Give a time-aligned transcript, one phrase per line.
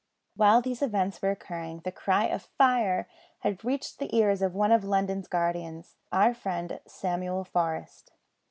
[0.35, 3.07] While these events were occurring the cry of fire
[3.41, 8.11] had reached the ears of one of London's guardians; our friend Samuel Forest.